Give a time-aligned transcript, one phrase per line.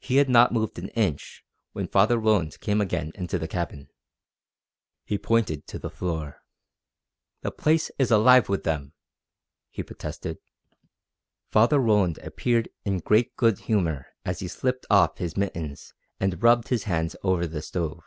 [0.00, 3.88] He had not moved an inch when Father Roland came again into the cabin.
[5.04, 6.42] He pointed to the floor.
[7.42, 8.92] "The place is alive with them!"
[9.70, 10.38] he protested.
[11.48, 16.66] Father Roland appeared in great good humour as he slipped off his mittens and rubbed
[16.66, 18.02] his hands over the stove.